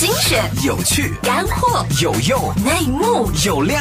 [0.00, 3.78] 精选、有趣、干货、有用、内幕、有料，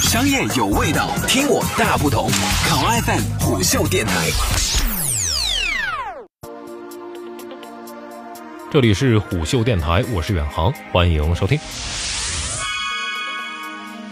[0.00, 2.30] 商业有味道，听我大不同。
[2.66, 4.14] 考 FM 虎嗅电台，
[8.70, 11.60] 这里是虎嗅电台，我是远航，欢迎收听。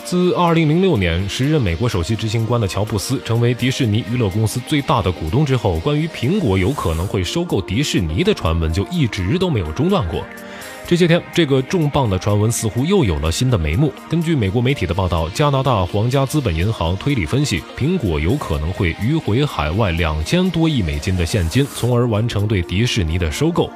[0.04, 10.23] 自2006年时任美国首席执行官的乔布斯成为迪士尼娱乐公司最大的股东之后，关于苹果有可能会收购迪士尼的传闻就一直都没有中断过。
[10.89, 13.92] 这些天，这个重磅的传闻似乎又有了新的眉目。
[14.09, 23.69] 根据美国媒体的报道，加拿大皇家资本银行推理分析，苹果有可能会迂回海外两千多亿美金的现金，从而完成对迪士尼的收购。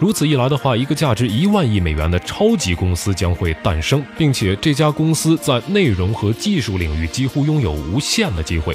[0.00, 8.74] 如此一来的话，一个价值一万亿美元的超级公司将会诞生，并且这家公司在内容和技术领域几乎拥有无限的机会。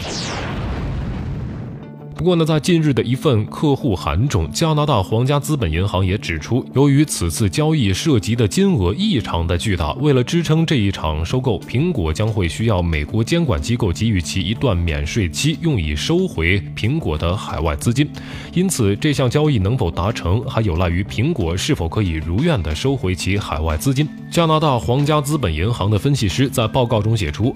[2.20, 18.06] 不过呢，在近日的一份客户函中，加拿大皇家资本银行也指出，由于此次交易涉及的金额异常的巨大，为了支撑这一场收购，苹果将会需要美国监管机构给予其一段免税期，用以收回苹果的海外资金。
[18.54, 24.06] 因此，这项交易能否达成，还有赖于苹果是否可以如愿的收回其海外资金。
[24.30, 27.56] 加拿大皇家资本银行的分析师在报告中写出。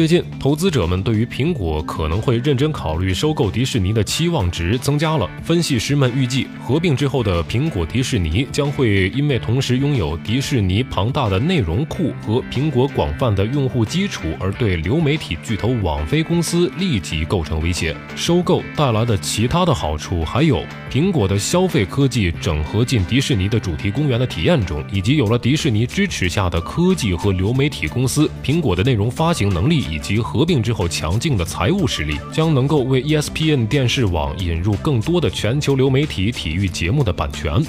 [0.00, 5.28] 最近，投资者们对于苹果可能会认真考虑收购迪士尼的期望值增加了。
[5.44, 17.94] 分析师们预计，合并之后的苹果迪士尼将会因为同时拥有迪士尼庞大的内容库和苹果广泛的用户基础，而对流媒体巨头网飞公司立即构成威胁。
[18.16, 29.89] 收购带来的其他的好处还有，苹果的消费科技整合进迪士尼的主题公园的体验中，以及有了迪士尼支持下的科技和流媒体公司，苹果的内容发行能力。
[29.90, 37.60] 以及合并之后强劲的财务实力，将能够为 ESPN 电视网引入更多的全球流媒体体育节目的版权。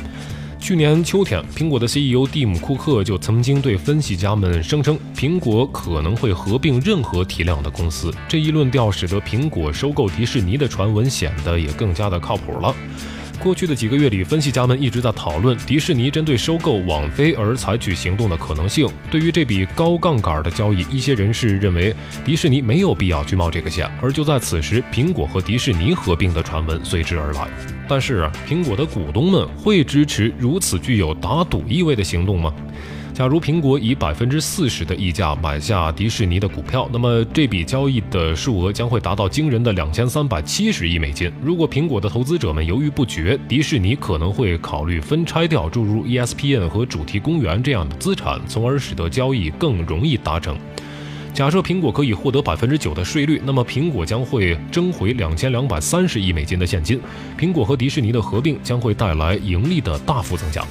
[0.59, 8.13] 去年秋天，苹果的 CEO 蒂姆·库克就曾经对分析家们声称，苹果可能会合并任何体量的公司。
[8.29, 12.75] 这一论调使得苹果收购迪士尼的传闻显得也更加的靠谱了。
[13.41, 18.87] 过去的几个月里，分析家们一直在讨论迪士尼针对收购网飞而采取行动的可能性。
[19.09, 21.93] 对于这笔高杠杆的交易，一些人士认为
[22.23, 23.89] 迪士尼没有必要去冒这个险。
[23.99, 27.47] 而就在此时，苹果和迪士尼合并的传闻随之而来。
[27.89, 32.53] 但是，苹果的股东们会支持如此具有打赌意味的行动吗？
[33.13, 41.31] 假如苹果以百分之四十的溢价买下迪士尼的股票，那么这笔交易的数额将会达到惊人的两千三百七十亿美金。
[41.43, 50.57] 如果苹果的投资者们犹豫不决，迪士尼可能会考虑分拆掉注入 ESPN 和主题公园这样的资产，从而使得交易更容易达成。
[51.33, 56.99] 假设苹果可以获得百分之九的税率，那么苹果将会征回两千两百三十亿美金的现金。
[57.37, 60.65] 苹果和迪士尼的合并将会带来盈利的大幅增加。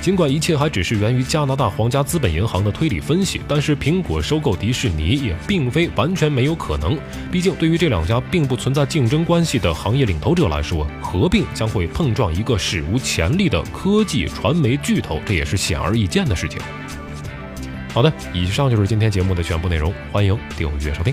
[0.00, 6.98] 尽管一切还只是源于加拿大皇家资本银行的推理分析，但是苹果收购迪士尼也并非完全没有可能。
[7.30, 16.58] 毕竟，对于这两家并不存在竞争关系的行业领头者来说，合并将会碰撞一个史无前例的科技传媒巨头，这也是显而易见的事情。
[17.92, 21.12] 好的，以上就是今天节目的全部内容，欢迎订阅收听。